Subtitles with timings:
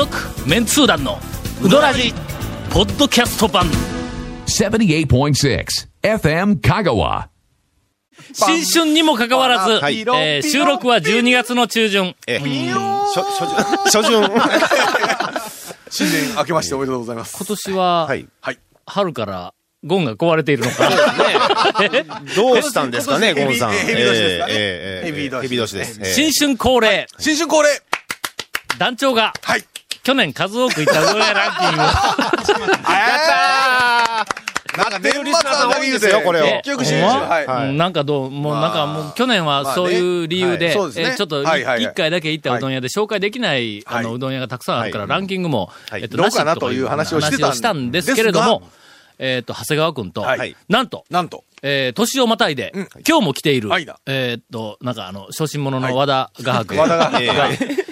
[0.00, 0.16] 続
[0.48, 1.18] メンツー団の
[1.62, 2.14] ウドラジ
[2.70, 3.66] ポッドキャスト版
[4.46, 5.66] 78.6
[6.02, 7.28] FM Kagawa.
[8.32, 12.14] 新春にもかかわらず、はいえー収録は12月の中旬。
[12.26, 14.22] ええ、初、初旬、初旬。
[15.90, 17.36] 新年明けましておめでとうございます。
[17.36, 18.26] 今年は、はい。
[18.40, 18.58] はい。
[18.86, 19.52] 春から
[19.84, 20.88] ゴンが壊れているのか。
[22.36, 23.72] どうしたんですかね、ゴンさん。
[23.72, 26.00] ヘビ年ですかねええええヘビ年ヘビ年です。
[26.02, 27.68] ええ新春恒例、新春恒例
[28.78, 29.64] 団長が、はい。
[30.02, 31.82] 去年数多くいったうどん屋ランキング。
[32.84, 34.24] あ
[34.76, 36.44] なんか年末あんだけ言うてよこれを。
[36.44, 37.02] え結局。
[37.02, 37.74] はい。
[37.74, 40.86] なんかどう、もうなんかもう去年はそういう理由で、えちょ
[41.24, 45.10] っと一回だけ行ったうどん屋で紹介できない、あのはいうどん屋がたくさんあるから、はい。
[45.10, 46.02] ランキングも、はい。
[46.02, 48.70] えっと、どうかなという話をしてたん話をしたんですけれどもです、
[49.18, 50.56] えっと、長谷川くんと、はい。
[50.68, 51.44] なんと、なんと。
[51.62, 52.88] えー、年をまたいで、うん。
[53.06, 56.76] 今日も来ている、はいだえーっと、なんかあの、小心者の和田画伯。
[56.76, 57.89] 和田画伯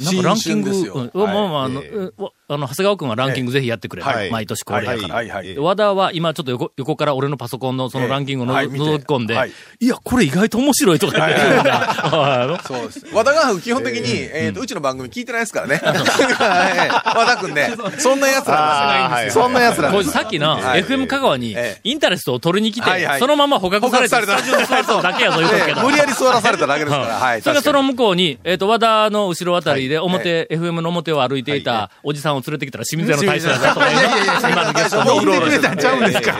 [0.00, 0.94] なんかランキング、新春ですよ。
[0.94, 1.10] うん。
[1.14, 1.72] まあまあ、あはい。
[1.72, 4.02] の、うわあの、長谷川くんはランキングぜひやってくれ。
[4.02, 4.30] はい。
[4.30, 5.14] 毎年恒例やから。
[5.16, 5.28] はい。
[5.28, 5.54] はい。
[5.54, 8.68] で和田は今ちょっと横横から俺のパソコンのそのランキングをの、はい。
[8.68, 8.86] 見て。
[8.86, 9.52] 覗き込んで、はい。
[9.80, 12.60] い、や、これ意外と面白いとか言ってるんだ。
[12.66, 13.06] そうです。
[13.12, 15.76] 和田が基本的に、えっと、うちの番組聞いてないですからね。
[15.84, 17.16] はい。
[17.16, 17.74] 和田くんね。
[17.98, 19.42] そんな奴らなんですよ。
[19.44, 20.84] そんな奴らこれさっきのはい。
[20.84, 21.80] FM 香川にええ。
[21.84, 25.82] インタレストを取りに来て、そのまま捕獲されて、スタジオに座っただけやぞ言うとくけど。
[25.82, 27.06] 無理やり座らされただけですから。
[27.14, 27.42] はい。
[27.42, 30.06] それがその向こうに、えっ、と、和田の後ろあたりではい。
[30.06, 36.38] 表、FM の表を歩いていたおじさんを連れてきたら清水屋の大将だとか、 いやいやいや今のゲストにもううろうろしてたんちゃうんですか。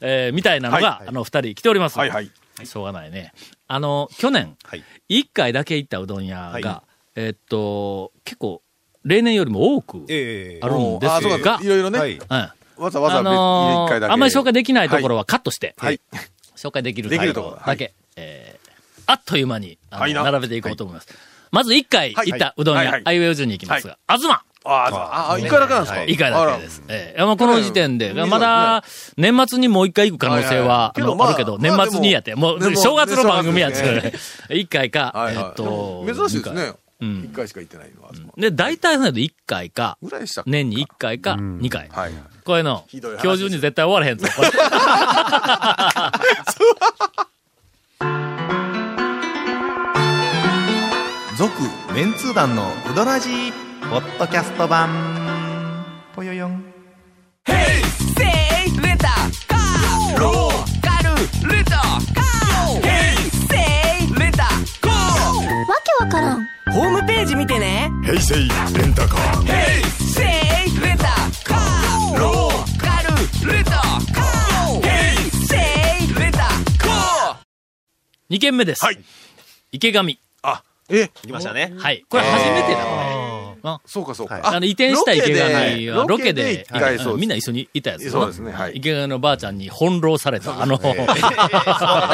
[0.00, 1.08] えーみたいなのが、はい。
[1.08, 1.98] あの、二人来ております。
[1.98, 2.30] はいはい。
[2.64, 3.32] しょうがないね。
[3.66, 4.84] あの、去年、はい。
[5.08, 6.64] 一回だけ行ったうどん屋が、はい。
[7.16, 8.62] えっと、結構、
[9.04, 10.64] 例年よりも多くええ。
[10.64, 12.18] あるんですがか、いろいろね。
[12.76, 16.00] わざわざあのあんまり紹介できないところはカットして、はい。
[16.56, 17.50] 紹介できるととこ。
[17.50, 18.64] ろだけ、えー
[19.06, 21.08] あっという間に、並べていこうと思います。
[21.54, 24.30] まず一回行ったうどん屋はいはい、アイウェイ順に行きますが、東。
[24.30, 26.04] ああ、あ、一回だけなんですか？
[26.04, 26.82] 一回だけです。
[26.88, 27.22] ええ。
[27.22, 28.82] まあこの時点で、まだ、
[29.18, 34.18] 年末にもう一回行く可能性は、あるけど、まあ年末にやって、もう、正月の番組やつ正月、
[34.54, 36.72] 一回か、えっと、珍しいですね。
[37.00, 37.28] うん。
[37.30, 38.10] 一回しか行ってないのは。
[38.38, 40.50] で、大体ので一回か、ぐらいでしたっけ？
[40.50, 41.90] 年に一回か、二回。
[41.92, 42.12] はい。
[42.44, 44.26] こういうの、今日中に絶対終わらへんぞ。
[51.94, 53.52] メンツー団のウドラジー
[53.88, 54.90] ポッドキャスト版。
[56.16, 56.54] ぽよよん。
[56.54, 56.60] わ
[65.84, 66.44] けわからん。
[66.72, 67.88] ホームページ見てね。
[68.02, 68.34] 平成
[68.76, 69.46] レンタカー。
[70.00, 71.04] せいレンタ
[71.44, 74.82] カーローカルレンタカー。
[75.46, 75.54] せ
[76.04, 77.36] いレンタカー。
[78.28, 78.84] 二件目です。
[78.84, 78.98] はい。
[79.70, 80.18] 池上。
[80.90, 81.72] あ、え、来ましたね。
[81.78, 82.04] はい。
[82.08, 83.03] これ初めてだ、こ
[83.64, 83.76] れ。
[83.86, 84.40] そうかそうか。
[84.42, 86.66] あの、移転した池上はロロケで
[87.16, 88.10] みんな一緒にいたやつ。
[88.10, 88.76] そうですねはい。
[88.76, 90.62] 池上のばあちゃんに翻弄された。
[90.62, 91.14] あの、そうそうで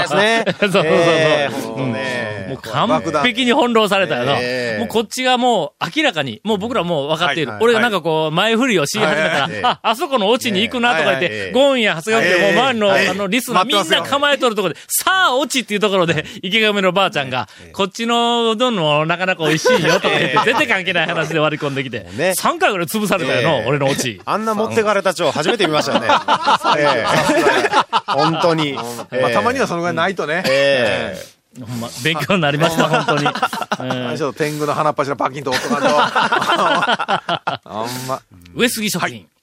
[0.07, 0.45] すね。
[0.61, 0.83] そうそう。
[0.87, 1.77] ええほん。
[1.77, 4.17] とねもう完璧に翻弄された。
[4.17, 4.39] よな。
[4.41, 7.53] ええもうこっちがもう明らかに、もう僕らもう分かっている。
[7.61, 24.21] 俺がなんかこう、前振りをし始めたら、あ、あそこのオチに行くなとか言って、ゴーンや長谷川君でもう周りの、はいあの、リスナーみんな構えとるところで、さあ、オチっていうところで、池上のばあちゃんが、こっちのうどんもなかなか美味しいよとか言って、全然関係ない話で割り込んできて、ね3回ぐらい潰されたよな、ええ俺のオチ。
[24.27, 26.09] あんな持ってかれた蝶初めて見ましたよね。
[26.79, 27.07] ええ
[28.07, 28.73] 本当に。
[29.21, 30.43] まあ、たまにはそのぐらいないとね。
[30.47, 33.27] ええほんま、勉強になりました、本当に。
[33.27, 35.89] うんちょっと天狗の鼻っ柱パキンと折っとかんと。
[35.89, 38.21] あんま。
[38.55, 39.27] 上杉食品。
[39.27, 39.40] あ、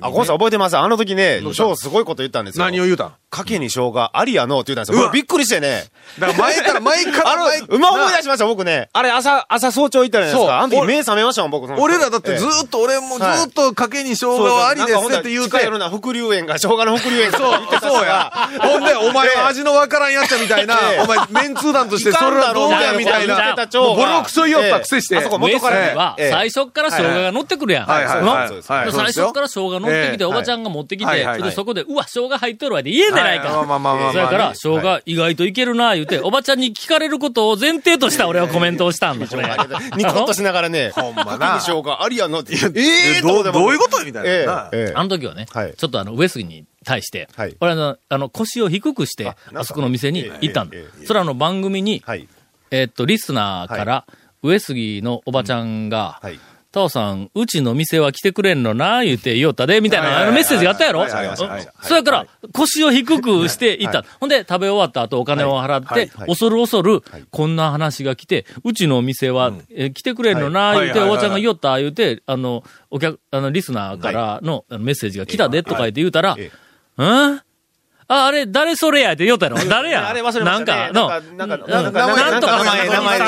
[0.00, 0.78] あ、ゴンさん覚えてます？
[0.78, 2.64] あの時ね、超すごいこと言ったんですよ。
[2.64, 3.12] 何を言うたん？
[3.28, 4.98] かけに生姜ありやのって言ったんですよ。
[4.98, 5.84] うわ僕びっくりしてね。
[6.18, 8.88] だから前から、前からあ前の、馬思い出しました、僕ね。
[8.92, 10.60] あれ、朝、朝早朝行ったじゃないですそうか。
[10.60, 11.66] あの時俺目覚めましたもん、僕。
[11.66, 15.58] その時俺らだってずっと、俺もずっと賭けに生姜ありですなんかって言うて。
[15.58, 17.38] 近な、伏流園が、生姜の伏流園が。
[17.38, 18.32] そう、そうや。
[18.60, 23.54] ほんで、お前は味のわからんやっちゃみたいなええ、お前、メンツー団としてそれはどうやみたいな。
[23.72, 25.16] ボロクソ言いよったくせして。
[25.16, 27.86] ええあそこ元から最初から生姜が乗ってくるやん。
[27.86, 31.50] はいはい最初から生姜乗ってきて、ええおばちゃんが持ってきて、はいはいはい。
[31.50, 33.48] でそこで、うわ、生姜入っとるわって言えんじゃないか。
[33.48, 34.12] はいまあまあまあまあ。
[34.12, 39.42] それから、ね生姜意外といけるな、言うて、おばちゃんに聞かれることを前提とした俺はコメントをしたんだ、これ。
[39.42, 42.54] ニコッとしながらね、ほんまな生姜ありやのって。
[42.54, 44.70] えええどうどういうことみたいえな。
[44.72, 44.94] えええ。
[44.94, 45.74] あの時はね、はい。
[45.76, 47.56] ちょっとあの、上杉に対して、はい。
[47.60, 50.76] 俺あの、あの、腰を低くして、あそこの店に行ったんだ。
[51.06, 52.28] それはあの番組に、はい。
[52.70, 54.06] えーっと、リスナーから、
[54.42, 56.40] 上杉のおばちゃんが、はい。
[56.72, 61.06] タオさん、うちの店は来てくれんのな、言うて言おったで、みたいな、あのメッセージがあったやろ？
[61.08, 64.04] そやから、腰を低くしていった。
[64.18, 76.50] ほんで、食べ終わった後お金を払って、恐る恐る、こんな話が来て、うちのお店は、え来てくれんのな、言うて、おばちゃんが言おった、言うて、あの、お客、あの、リスナーからのメッセージが来たで、とか言って言うたら、え
[76.96, 77.04] う
[77.34, 77.40] ん？
[78.12, 80.08] あ、あれ、誰それやって言おったやろ誰や？
[80.08, 80.92] あれ忘れましたね。
[80.92, 81.70] なんか、の、なんかうん。
[81.70, 83.18] なんかなんとか名前名前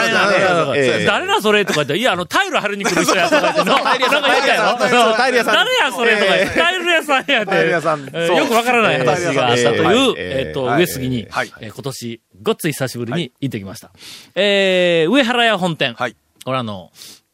[1.07, 3.83] 誰だそれとか言って、いや、あの、タイル貼りに来る人やとか言って、のなん。
[3.85, 4.17] か言った
[4.55, 8.11] やろタイル屋さん誰やそれとか言って、タイル屋さんやって、タイル屋さんよ
[8.47, 10.81] くわからない話があったという、えええっと、はい。
[10.81, 13.91] 上杉に今年、ごっつい久しぶりに行ってきました。
[14.35, 15.95] えー、上原屋本店。
[15.95, 16.17] はい。
[16.45, 16.91] これあの、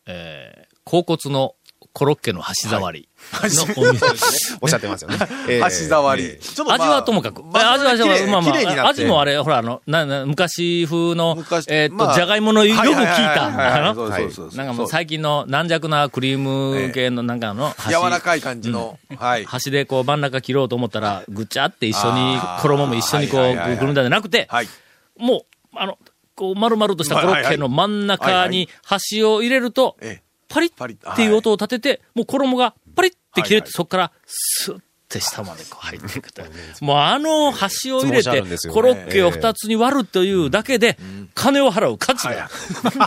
[0.06, 1.54] えー、甲骨の
[1.92, 3.08] コロッケの箸触り
[3.42, 4.08] のお店。
[4.10, 4.58] ですね。
[4.60, 5.18] おっしゃってますよね。
[5.48, 6.38] ええ箸触り。
[6.38, 7.42] ちょっまあ味はともかく。
[7.42, 13.92] まあ味は、まあまあ、味もあれ、ほら、あの、な、な、昔風の昔、えっと、まあじゃがいものよく効いた、な。
[13.92, 18.98] んかもう最近の軟弱なクリーム系のなんかの箸、柔らかい感じの。
[19.16, 19.44] はい。
[19.44, 24.68] 箸でこう真ん中切ろうと思ったら、ぐちゃって一緒に衣も一緒にこう、くるんだんじゃなくて、はい。
[25.18, 25.98] もう、あの、
[26.34, 30.29] こう、丸々としたコロッケの真ん中に箸を入れると、ええ。
[30.50, 33.70] パリパリッッっていう音を立てて、もう衣がパリッって切れて、はいはい。
[33.70, 36.42] そこからスッて下までこう入っていくと。
[36.80, 40.98] もうあの箸を入れてコロッケを二つに割るというだけで、
[41.34, 42.50] 金を払う価値が。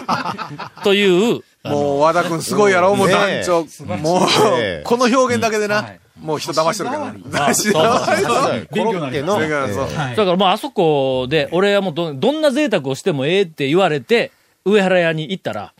[0.84, 3.66] という、もう和田くんすごいやろ、もう団長。
[3.98, 4.80] もえ。
[4.80, 7.48] えう、この表現だけでな、もう人騙してるけど な。
[7.48, 14.31] あそう騙してるコロッケの、だからそうだからもうあそこで、俺はもうどどんな贅沢をしてもええって言われて、
[14.66, 15.74] 上原屋に行ったら、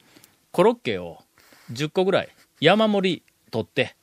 [0.52, 1.23] コロッケを
[1.72, 2.30] 10個ぐらい
[2.60, 3.96] 山盛り取って、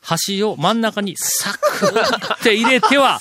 [0.00, 1.58] 箸を真ん中にサク
[2.38, 3.18] って入れては、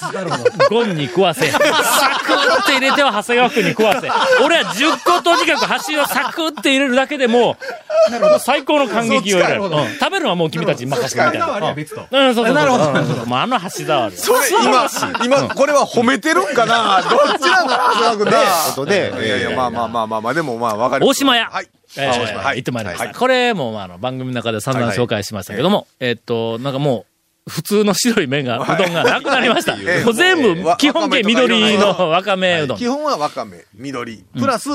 [0.70, 4.08] ゴンに食わせ、サクって入れては長谷川君に食わせ。
[4.44, 9.64] 俺は10個とにかく箸をサクって入れるだけでもう、最高の感激を得る。
[9.64, 11.48] うん食べるのはもう君たちに任せてみたいな。
[11.58, 12.54] うんうんそうそうそう。
[12.54, 12.86] なるほど。
[13.26, 14.18] もうあの箸触り。
[14.18, 14.88] それ、今、
[15.24, 17.02] 今、これは褒めてるんかな？
[17.02, 18.38] どっちなんかな、長谷川君な。
[18.76, 21.08] ことで、いやいや、まあまあまあまあまあ、でもまあ、わかる。
[21.08, 21.50] 大島屋。
[21.50, 21.68] はい。
[21.98, 22.58] えー大島はい。
[22.58, 23.06] 行ってまいりました。
[23.06, 23.16] はい。
[23.16, 27.06] これも、まあ、あの、番組の中で散々紹介しましたけども、えっと、なんかも
[27.48, 29.74] う、普通の白い麺が、うどんがなくなりました。
[29.74, 32.78] ええもう全部、わ基本形緑のわかめうどん。
[32.78, 34.70] 基本はわかめ、緑、プラス、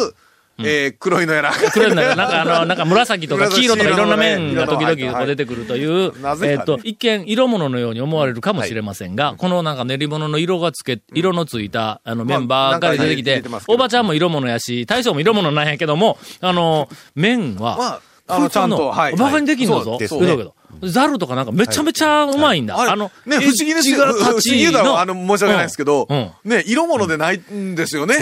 [0.64, 1.52] えー黒いのやら。
[1.72, 6.12] 黒いのがなんかあの、 なんか紫とか黄色とかいろんな麺が時々出てくくるという
[6.44, 17.84] えっと、一見色物のように思われるかもしれませんが、このなんか練り物の色がつけ、色のついたあの麺ばっかり出てきておばちゃんも色物やし、大将も色物なんやけども、あの、麺は、ま
[18.28, 19.16] あ、あの、ちゃんと、はい。
[19.16, 19.98] バカにできんのぞ。
[19.98, 20.54] ですけど。
[20.82, 22.78] ザルとかなんかめちゃめちゃうまいんだ。
[22.78, 24.06] あれあの、ね、不思議ですよ。
[24.06, 26.30] 不思議だろ、あの、申し訳ないですけどうん。
[26.44, 28.16] うん、ね、色物でないんですよね。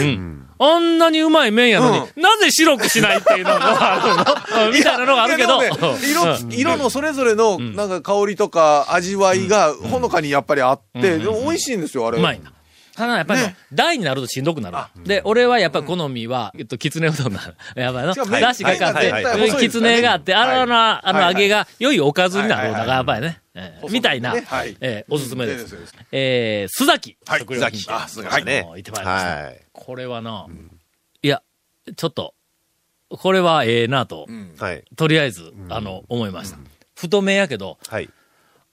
[0.61, 4.71] あんなにうまい麺やのに、なぜ白くしないっていうのがあるの？
[4.77, 5.61] みたいなのがあるけど。
[5.61, 6.49] ねうん。
[6.51, 12.17] 色、色のそれぞれの、なんか香りとか味わいが、ほのかにやっぱりあって、でも美味しいんですよ、あれ。
[12.17, 12.51] うまいんだ。
[12.99, 15.05] ただやっぱりね、大になるとしんどくなる。
[15.05, 17.81] で、俺はやっぱり好みは、えっと、きつねうどんなの。
[17.81, 23.41] やっぱりの、だしかかって、きつねがあって、あの、あの、揚げが良いおかずになるのはいがやっぱりね。
[23.55, 24.35] えーみたいな
[24.81, 25.77] えーおすすめです。
[26.11, 27.17] えー、須崎。
[27.25, 29.43] はい食料品店須崎あ須崎ね行ってまいりました。
[29.43, 29.61] はい。
[29.71, 30.47] これはな、
[31.21, 31.41] いや、
[31.95, 32.33] ちょっと、
[33.07, 34.83] これはええなと、はい。
[34.97, 36.57] とりあえず、あの、思いました。
[36.95, 38.09] 太めやけど、はい。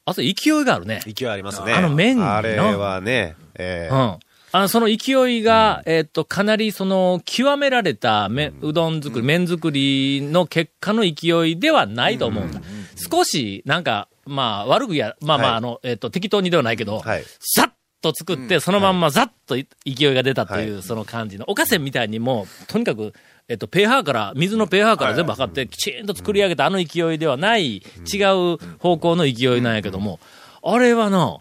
[0.07, 1.01] あと勢いがあるね。
[1.05, 1.73] 勢いありますね。
[1.73, 4.19] あの麺のあれはね、ええうん。
[4.53, 12.61] あの、その勢いが、えっと、かなりその、極められため、うどん作り、麺作りの結果の勢いではないと思うんだ。
[12.97, 17.25] 少し、なんか、まあ、悪くや、まあまあ、はいあの、えっと、適当にではないけど、はい。
[17.41, 21.45] さっと作って、そのまんまざっとい勢いが出たという、その感じの。
[21.49, 23.13] おかせんみたいにもう、とにかく、
[23.49, 30.19] えっと、ペーハーから、水のペーハーから全部測って、きちんと作り上げたあの勢いではない、違う方向の勢いなんやけども、
[30.65, 31.39] あれはな、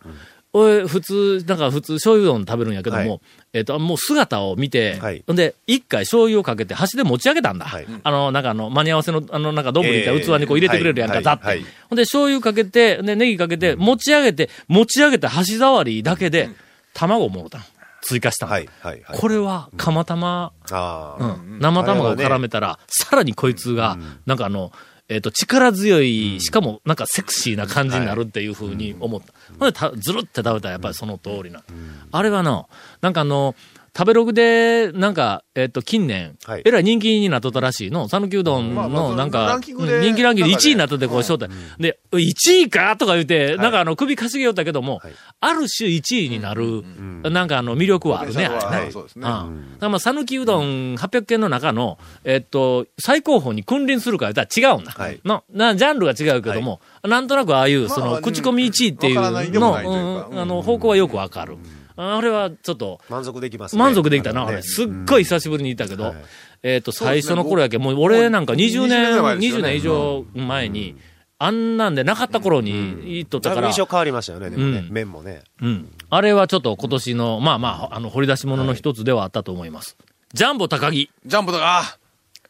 [0.53, 3.19] 俺、普通、なんか普通、醤油うどん食べるんやけども、はい。
[3.53, 5.23] えっと、もう姿を見て、はい。
[5.27, 7.65] ほんで、一回醤油をかけて箸で持ち上げたんだ。
[7.65, 7.87] はい。
[8.03, 11.61] あの、なんかあの、間に合わせの、あの、なんか丼みたいな器にこう入れてくれるやんか、えーざって。
[11.89, 16.49] ほんで、醤油かけて、で、ネギかけて、持ち上げて、持ち上げた箸触りだけで、
[16.93, 17.63] 卵をもろたの。
[18.07, 18.51] 追加したの。
[18.51, 18.69] はい。
[18.81, 19.01] はい。
[19.01, 19.17] はい。
[19.17, 21.23] これは、釜玉、ああ。
[21.23, 24.71] うん、生卵を絡めたら、さらにこいつが、なんかあの、
[25.07, 29.33] えっ、と、力強い、しかもなんかセクシーな感じになるっていうふうに思った。
[29.59, 31.63] ほんでた、ずるって食べたらやっぱりその通りな。
[32.11, 32.67] あれはな、
[33.01, 33.55] なんかあの、
[33.97, 38.09] 食べログで、なんか、えっと、近年はい、えらい人気になっとったらしいの。
[38.09, 39.73] 讃岐うどんの、なんか、人
[40.15, 41.21] 気ランキングで1位になっとって、こう、うん。
[41.21, 41.49] 招待。
[41.79, 45.01] で、1位かとか言って、なんかあの、首かしげよったけども、
[45.39, 46.83] ある種1位になる、
[47.23, 48.83] なんかあの、魅力はあるね、あれね。
[48.83, 48.91] はい。
[48.91, 49.29] そうですね。
[49.29, 49.71] うん。
[49.75, 54.91] だからまあ、讃岐うどん800件の中の、えっと、最高峰に君臨するか言ったら違うんだ。
[54.91, 55.21] はい。
[55.23, 59.15] の、な、ジャンルが違うけども、なんとなくああいう、その、まあ口コミ1位っていう
[59.59, 61.57] の、あの、方向はよくわかる。
[61.97, 63.79] あれはちょっあ満足できますね。
[63.79, 64.61] 満足できたな、あねれ。
[64.61, 66.15] すっごい久しぶりに行ったけどはい、
[66.63, 70.95] えっと、最初の頃やけ、もう俺なんか20年、20年前ですよ20ね年以上前に、
[71.37, 74.89] あんなんでなかった頃に行っとったから印、象変わりましたよね、でもねうん。
[74.91, 75.43] 麺もね。
[75.61, 75.89] うん。
[76.09, 79.97] あれはちょっと今年の、まあまあ、あの、掘り出し物の一つではあったと思います。
[80.33, 81.97] ジャンボ高木、ジャンボとか、あ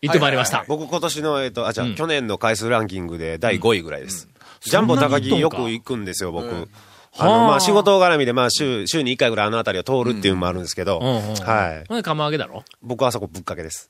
[0.02, 0.66] 行ってまいりました。
[0.68, 4.28] 僕今年の、えっと、あ、じゃあ、うん去年の回数ランキングで第5位ぐらいです。
[4.62, 6.70] ジャンボ高木よく行くんですよ、僕。
[7.17, 11.00] あの、はあまあ、仕事絡みで、まあ、週、週に1回ぐらいあの辺りを通るっていうのもあるんですけど。
[11.00, 11.88] はい。
[11.88, 12.63] ほんで、釜揚げだろ？
[12.81, 13.89] 僕はあそこぶっかけです。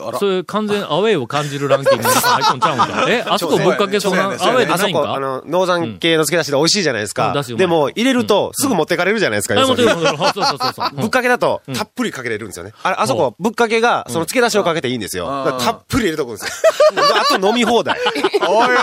[0.00, 7.34] あらそれ完全アウェイを感じるランキングに入っとんちゃうんか えあそこぶっかけそんなアウェイでないんあそこ、あかの、農山系の漬け出しで美味しいじゃないですか。
[7.56, 10.46] でも、入れると、すぐ持ってかれるじゃないですか、あ、要するにもちろん、もちろん。
[10.46, 10.90] そうそうそうそう。
[11.02, 12.74] ぶっかけだと、たっぷりかけれるんですよね。
[12.82, 15.58] あれ、あそこ、ぶっかけが、その漬け出しをかけていいんですよ。
[15.60, 17.02] たっぷり入れとくんですよ。
[17.34, 17.98] あと飲み放題。
[18.48, 18.74] おいおい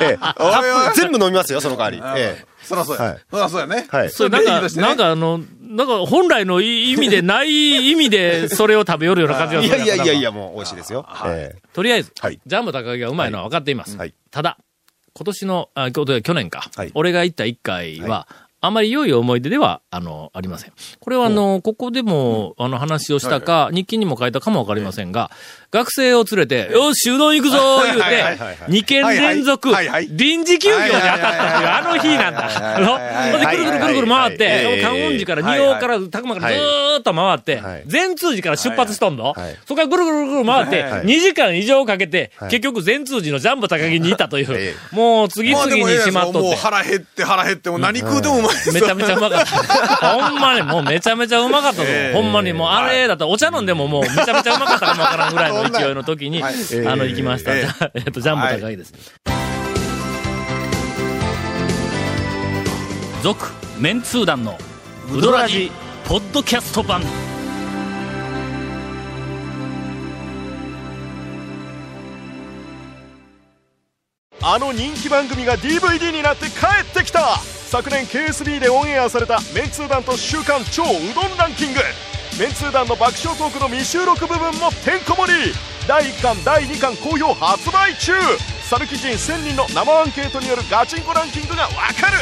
[0.00, 2.20] ええ全部飲みますよ、その代わり。
[2.20, 3.02] えそらそうや。
[3.02, 3.86] はいそらそうやね。
[3.88, 9.58] はいそれなんか、ねなんかあの、なんか本来の意味でない意味でそれを食べよるような感じえ。
[9.58, 10.22] がするいやいやいやいや。
[10.22, 11.04] や、もう美味しいですよ。
[11.26, 13.96] ええとりあえず、はいジャンボ高木がうまいのは分かっています。
[13.96, 14.58] はいただ、
[15.12, 18.28] 今年の、あ、去去年か、はい俺が行った一回は、
[18.62, 20.72] あまり良い思い出では、あの、ありません。
[21.00, 25.30] これは、あの、ここでも、あの、話をしたか、日記にも書いたかもわかりませんが、
[25.72, 28.22] 学生を連れて、よし、うどん行くぞ言うてはいはい。
[28.22, 29.70] はいはい、2軒連続
[30.10, 31.28] 臨時休業に当たった。
[31.28, 32.76] っていう、あの日なんだ。
[32.76, 39.32] あの、で、ぐるぐるぐるぐる回って、観音寺から、はい仁王から、たくまからずーっと回ってはい、善通寺から出発しとんの。
[39.32, 42.50] はいそこからぐるぐるぐる回って、はい2時間以上かけて、はい。
[42.50, 46.38] 結局善通寺のジャンボ高木にいたといえう、もう次々にしまっとって。
[46.40, 50.18] もう腹減って腹減って、もう何食うてもうまいめちゃめちゃうまかった。
[50.18, 51.76] ほんまに、もうめちゃめちゃうまかった。
[51.76, 51.82] ぞ。
[51.86, 56.54] ええほんまに、もうあれだったらお茶飲んでももうめちゃめちゃうまかったかもわからんぐらいの勢いの時に、はい
[56.86, 57.56] あの、行きました。
[57.56, 57.64] え
[58.08, 58.92] っと、ジャンボ高いです。
[63.22, 64.58] 続、メンツー団の、
[65.12, 65.70] ウドラジ、
[66.04, 67.02] ポッドキャスト版。
[74.42, 81.80] あの人気番組が DVD になって帰ってきた昨年 KSB でオンエアされたメンツー団と週刊超うどんランキング
[82.38, 85.52] メンツー団の爆笑トークの未収録部分もてんこ盛り。
[85.86, 88.12] 第1巻第2巻好評発売中。
[88.62, 91.70] サルキ人1000人の生アンケートによるガチンコランキングがわ
[92.00, 92.18] かる。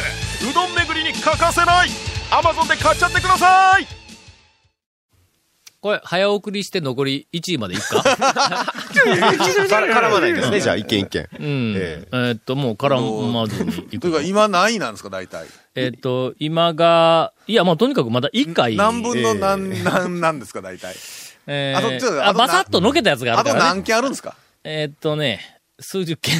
[0.48, 1.88] うどん巡りに欠かせない。
[2.30, 4.07] Amazon で買っちゃってください。
[5.80, 8.00] これ、早送りして残り1位までいくか？
[8.02, 11.28] 絡絡まないですね、じゃあ、一件一件。
[11.38, 11.74] うん。
[11.76, 13.00] ええーっと、もう絡
[13.32, 15.46] まずにいくというか、今何位なんですか、大体。
[15.74, 18.76] えーっと、今が、いや、まあ、とにかくまだ1回。
[18.76, 20.94] 何分の何、何なんですか、大体。
[21.46, 23.70] えあとちょっー、あ、とあとバサッとのけたやつがああとるから、ね。
[23.76, 24.34] 何件あるんですか？
[24.64, 26.34] えーっとね、数十件。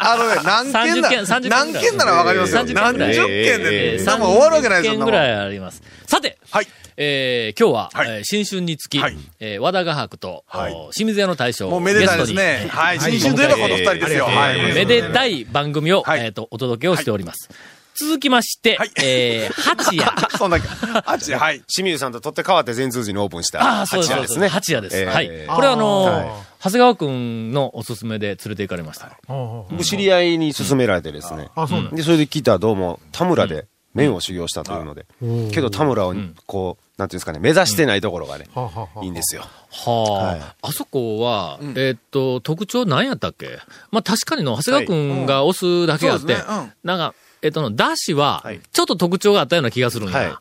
[0.00, 2.62] あのね、何件な30件30件何件ならわかりますよ。
[2.62, 5.82] 30件何十件えで、ーでも終わるわけないですよ、件ぐらいあります。
[6.06, 6.66] さて、はい。
[6.96, 12.66] えー、今日は、はいえー新春につき、はいえー和田画伯と、はいお清水屋の大将もうめでたいですね。
[12.68, 13.00] はい。
[13.00, 14.24] 新春といえばこの二人ですよ。
[14.24, 14.74] はい。
[14.74, 17.48] めでたい番組を、はいえっ、と、お届けをしております。
[17.98, 20.12] 続きまして、はいえー、八夜。
[20.36, 20.68] そんだけ。
[21.04, 21.60] あっち、はい。
[21.68, 23.62] 清水さんと取って変わって全通寺にオープンした。
[23.62, 24.48] ああ、そうです、そうですね。
[24.48, 25.04] 八夜ですね。
[25.06, 25.36] 八夜です。
[25.36, 25.56] えーはい。
[25.56, 29.18] これはあの長谷川くんのおすすめで連れて行かれました。
[29.28, 31.50] 僕知り合いに勧められてですね。
[31.92, 35.04] で、それで聞いたらどうも、田村で麺を修行したというので。
[35.52, 36.14] けど田村を、
[36.46, 38.46] こう、なんていうんですかね、目指してないところがね、
[39.02, 39.42] いいんですよ。
[39.70, 43.58] はあ、はいあそこは、えーっと、特徴何やったっけ？
[43.90, 50.18] まあ確かにの、長谷川くんが押すだけあって、はいうんそうですねうんなんか、えーっとの、だしははい、ちょっと特徴があったような気がするんや。
[50.18, 50.32] はい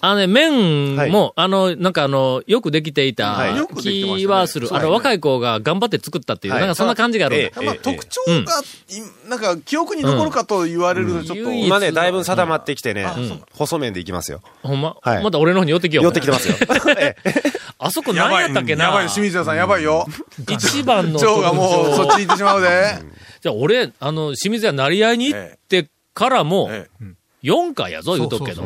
[0.00, 4.68] あのね、麺も、あの、なんかあの、よくできていた気はする。
[4.70, 7.44] あの、若い子が頑張って作ったっていう、はいなんかそんな感じがあるんだ。
[7.46, 11.42] ええまあ、特徴が、いなんか、記憶に残るかと言われると、ちょっと。
[11.48, 14.40] うん今ね、だいぶ定まってきてねん、細麺でいきますよ。
[14.62, 16.04] ほんま、はいまた俺の方に寄ってきよう。
[16.04, 16.54] 寄ってきてますよ。
[16.96, 17.32] ええ
[17.80, 18.32] あそこやばい。
[18.34, 18.84] 何やったっけな？
[18.86, 20.06] やばい、清水屋さん、やばいよ。
[20.48, 22.98] 一番の蝶がもう、そっち行ってしまうで。
[23.40, 27.04] じゃあ俺、あの、清水屋成り合いに行ってからも、ええ。
[27.44, 28.64] 4回やぞ、言うとくけど。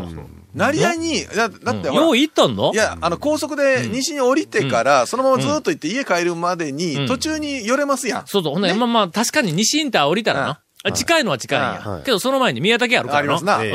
[0.54, 2.72] 成り合いに、だだってよう行ったんの？
[2.72, 6.76] いや、あの、高速で西に降りてから、そのままずっと行って家帰るまでうん。
[6.76, 8.26] に、途中に寄れますやん。
[8.26, 8.54] そうそう。
[8.54, 10.60] ほんで、まあまあ、確かに西インター降りたらな。
[10.84, 11.68] あ近いのは近いんや。
[11.80, 13.56] はいけど、その前に宮武あるからありますな。
[13.56, 13.70] そこに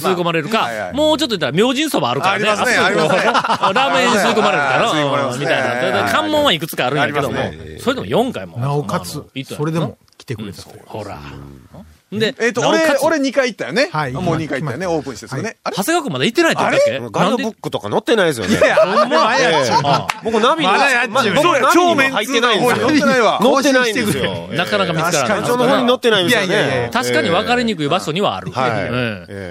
[0.00, 2.48] 吸い込まれるか、もうちょっと言ったら明神そばあるからね。
[2.48, 2.78] ありますね。
[2.78, 3.22] ありますね。
[3.24, 6.12] ラーメンに吸い込まれるから、みたいな。
[6.12, 7.36] 関門はいくつかあるんやけども。
[7.80, 8.58] それでも4回も。
[8.58, 11.18] なおかつそれでも来てくれたほら。
[12.12, 13.88] で、えっと、俺俺2回行ったよね。
[13.92, 15.56] はいもう2回行ったよね、オープンしてすぐね。
[15.62, 15.76] あれ？
[15.76, 17.18] 長谷川君まだ行ってないって言ったっけ？
[17.20, 18.56] ガイドブックとか載ってないですよね。
[18.56, 22.88] ほんまや僕ナビに、まだ僕ナビに入ってないんですよ。
[22.88, 23.40] 載ってないわ。
[23.40, 24.48] 載ってないんですよ。
[24.52, 25.40] なかなか見つからない。
[25.40, 26.90] 会長の方に載ってないんですよいやいやいやね。
[26.92, 28.50] 確かに分かりにくい場所にはある。
[28.50, 28.68] は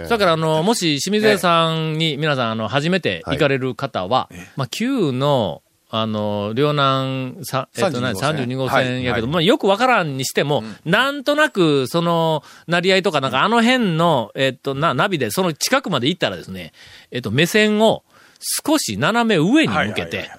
[0.06, 5.62] いだから、あの、もし清水屋さんに皆さん、あの、初めて行かれる方は、まあ、旧の、
[5.92, 9.34] あの、両南さ、えっと、何、32 32号はい線やけど、はい。
[9.34, 16.74] まあ、よくわからんにしても、なんとなく、その、成り合いとか、なんか、あの辺の、えっと、な、ナビで、その近くまで行ったらですね、
[17.10, 18.04] えっと、目線を
[18.40, 20.30] 少し斜め上に向けて、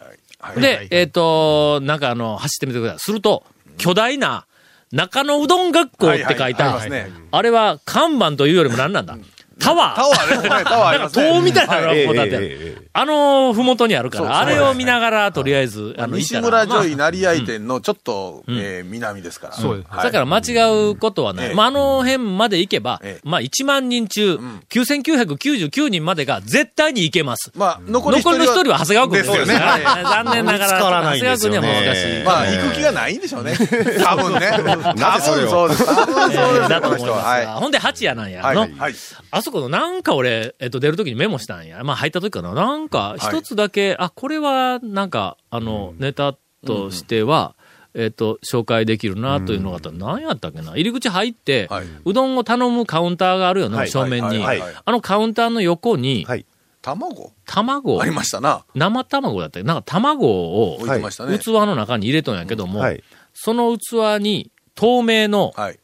[0.57, 2.99] で、えっ、と、なんかあの、走ってみてください。
[3.01, 3.43] すると、
[3.77, 4.47] 巨大な、
[4.93, 9.17] 中野うどん学校って書いはいはいあれは看板というよりも何なんだ？
[9.61, 10.49] タワータワーね。
[10.49, 11.31] はいタワーありますね。
[11.31, 19.53] 塔みたいなのええがこう立ってあの、ふもとにあるから、あれを見ながら、とりあえず、あの、行っ西たら村女医まあ成合店のちょっと、えー南ですから。
[19.55, 21.49] そうだから間違うことはない。
[21.49, 24.39] ええまあ、あの辺まで行けばええ、まあ、1万人中、
[24.71, 27.53] 9999人までが絶対に行けます。
[27.55, 29.55] まあ、残り残りの一人は長谷川君ですよね。
[29.55, 29.83] はい
[30.25, 32.25] 残念ながら、長谷川君には難しい。
[32.25, 33.55] まあ、行く気がないんでしょうね。
[34.03, 34.51] 多分ね。
[34.99, 35.87] 多分そうです。
[35.87, 36.67] 多分えそうです。
[36.67, 38.43] ーだと思いますほんで八谷なんや。
[38.43, 38.95] はい。
[39.31, 41.83] あそこのなんか俺、えっと、出るときにメモしたんや。
[41.85, 42.55] まあ入ったときかな。
[42.55, 46.35] なんか、一つだけ、あ、これは、なんか、あの、ネタ
[46.67, 47.55] としては、
[47.95, 56.47] えっと、紹介できるなというのがあったら、何やったっけな入り口入って、はいうどんを頼むカウンターがあるよな、はい正面に、はいはいあのカウンターの横に、はい。
[56.83, 57.33] 卵？
[57.47, 58.01] 卵？
[58.01, 58.65] ありましたな。
[58.75, 61.39] 生卵だったなんか卵を、置いてましたね。
[61.39, 63.03] 器の中に入れとんやけども、はい。
[63.35, 65.79] その器に透明のはい。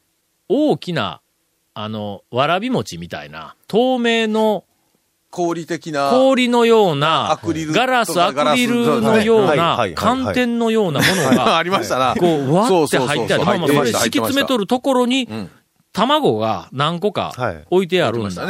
[0.48, 1.20] 大きな、
[1.78, 4.64] あの、わらび餅みたいな、透明の
[5.30, 6.08] 氷的な。
[6.10, 12.14] 氷のようなアクリル、ガラス、アクリルのような寒天のようなものが、 ありましたな。
[12.18, 13.44] こう、わって入ってある。
[13.44, 14.62] まあまあ、それ敷き詰めとる。
[14.62, 15.50] るところにん、
[15.92, 18.48] 卵が何個かはい置いてあるんだ。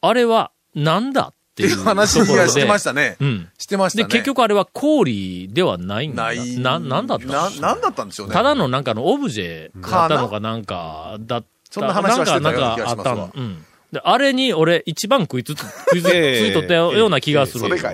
[0.00, 2.38] あれは、なんだっていう話ところで。
[2.44, 3.18] がしてましたね。
[3.20, 3.48] うん。
[3.58, 4.08] してましたで、ね。
[4.08, 6.22] 結局あれは氷ではないんだ。
[6.22, 6.56] ない。
[6.56, 8.32] な、なんだったな、なんだったんでしょうね。
[8.32, 11.48] ただのなんかのオブジェだったのかなんかだった。
[11.70, 13.44] そんな話はしてたようななんか、気がしますわなんかあったの。
[13.44, 13.64] うん。
[13.92, 16.06] で、あれに俺一番食いつつ、食いつ
[16.48, 17.60] いとったような気がする。
[17.60, 17.92] それか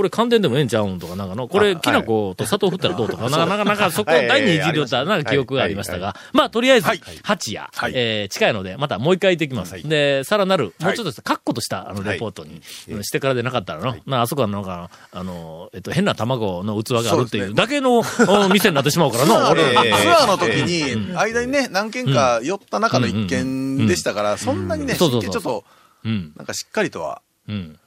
[0.00, 9.86] これ寒天でもええんちゃうんとか、なんかの、これ、きな粉と砂糖振ったらどうとか、 なかなか、なんかそこはい第二次でったなんか記憶がありましたが、まあ、とりあえずはい、八夜はい、えー近いので、またもう一回行ってきます。
[9.86, 18.04] で、さらなる、もうちょっとカッコとした、あの、レポートに、うんしてからでなかったらの、まあ、あそこはなんか、あの、えっと、変な卵の器があるっていうだけのお
[18.48, 25.64] 店になってしまうからの、ツアー俺ええツアーの時に、間にね、何軒か寄った中の一軒でしたから、そんなにね、ちょっと、
[26.04, 27.78] うん、なんかしっかりとはうん。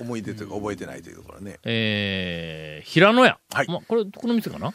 [0.00, 1.58] 思い出というか覚えてないというところね。
[1.64, 3.38] えー、平野屋。
[3.52, 3.66] はい。
[3.68, 4.72] まあ、これ、この店かな、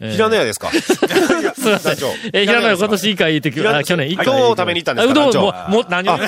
[0.00, 0.12] えー。
[0.12, 0.70] 平野屋ですか？
[0.74, 1.92] すいません。
[2.32, 4.24] えー、平野屋今年いい回行ってきあ、去年一回。
[4.24, 5.20] うどんを食べに行ったんですか？
[5.22, 6.16] あうどん、もう、もう、何を？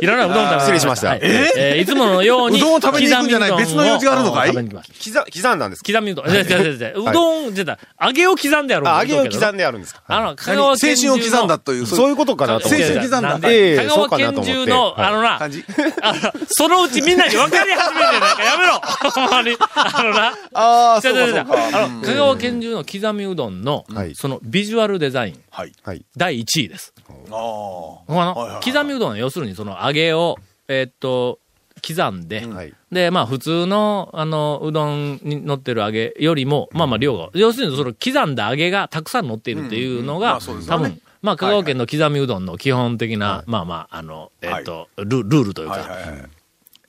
[0.00, 1.08] 平野屋うどん食べに失礼しました。
[1.10, 1.20] はい。
[1.22, 2.58] えーいつものように。
[2.58, 3.56] うどんを食べに行くんじゃない。
[3.56, 4.48] 別の用事があるのかい？
[4.48, 5.12] 食べに行きます。
[5.12, 5.92] 刻、刻んだんですか？
[5.92, 6.26] 刻みうどん。
[6.30, 10.02] 違うどん、じゃ揚げを刻んであるあ、揚げを刻んんであるんですか？
[10.08, 10.76] あの、香川青。
[10.76, 12.86] 春を刻んだという、そういうことかなと思って。
[12.86, 13.30] 青春刻んだ。
[13.40, 15.64] 香川県中の、あのな、感じ。
[16.02, 19.56] あの、そのうちみんなに分かり始めてなんかやめろ ほんまに。
[19.74, 20.32] あのな。
[20.54, 21.78] ああ、違う違う違うそうかそうか。
[21.84, 25.72] あの、香川県中の刻みうどんの、はいそのビジュアルデザイン、はい。
[25.82, 26.04] はい。
[26.16, 26.92] 第1位です。
[27.30, 30.36] ああのはいはい刻みうどんは要するにその揚げを、
[30.68, 31.38] えーっと、
[31.86, 32.72] 刻んで、はい。
[32.90, 45.74] で、まあ普通の、あの、うどんに乗ってる揚げよりも、まあまあ量が、要するにその刻んだ揚げがたくさん乗っているっていうのうんうんまが、あ多分、まあ香川県の刻みうどんの基本的な、まあまあ、あの、えーっと、ルルールというあ。
[45.74, 46.22] か、はいはいはい。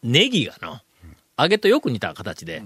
[0.05, 0.79] ネギがの、
[1.37, 2.63] 揚げとよく似た形で、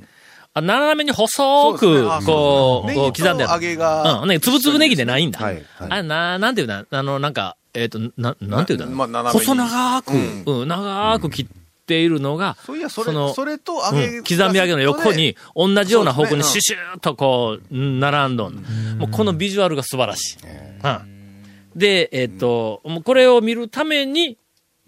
[0.53, 3.47] あ斜めに細く、こう、ネギこう刻んである。
[3.47, 5.39] と揚げが、うん、ね、つぶつぶネギでないんだ。
[5.39, 5.63] はいはい。
[5.89, 11.47] あれ、な、なんていうんだ、あの、なんか、えっ、と、な、なんていうんだ、細長く、ううん、長く切っ
[11.85, 18.55] ているのが、そういや、それ、のそれと揚うんげ、刻み揚げの横に、同じような方向にシュシューっとこう、うん並んどん。
[18.97, 20.37] もうこのビジュアルが素晴らしい。
[20.83, 21.43] うん。
[21.75, 24.38] で、えっ、と、もうこれを見るために、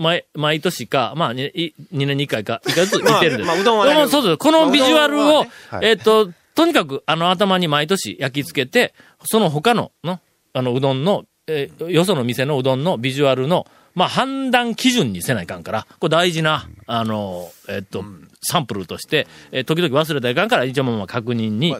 [0.01, 3.47] 毎、毎年か、まあ、2, 年に1回か、1回ず つ行ってるんです。
[3.47, 4.37] まあまあうどんはねそうです。
[4.37, 8.93] このビジュアルをね、はいえっ、と、とにかく、あの頭に毎年焼き付けて、
[9.25, 10.19] その他の、の、
[10.53, 18.03] あの、うどんの、えーよその店のうどんのビジュアルのまあ判断基準にせないかんから、これ大事な、あの、えっと、
[18.43, 21.75] サンプルとして、えー時々忘れたらいかんから、一応まあ確認に、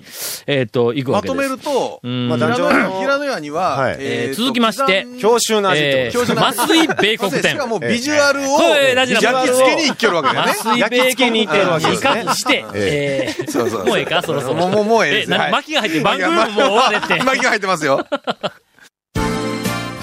[0.45, 1.38] えっと、行くわけです。
[1.38, 7.67] まとめると、うんまあ平野団長平野屋には、はいえー続きまして教習の味ってえー、ことです麻酔米国店しか。
[7.67, 10.52] もビジュアルを、焼き付けにいけるわけだよね。
[10.52, 14.56] 麻酔米国店にかして、えーそうそうもうええかそろそろ。
[14.56, 17.19] もうもうもうええです巻きが入って番組ももう終われって。
[17.26, 18.06] 巻きが入ってますよ。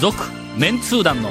[0.01, 0.17] 続、
[0.57, 1.31] メンツー団の